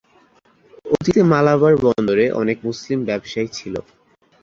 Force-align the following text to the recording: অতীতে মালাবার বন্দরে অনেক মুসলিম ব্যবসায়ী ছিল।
অতীতে 0.85 1.21
মালাবার 1.31 1.73
বন্দরে 1.85 2.25
অনেক 2.41 2.57
মুসলিম 2.67 2.99
ব্যবসায়ী 3.09 3.49
ছিল। 3.57 3.75